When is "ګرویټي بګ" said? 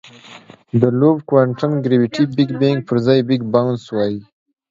1.83-2.49